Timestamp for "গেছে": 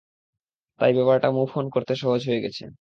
2.45-2.63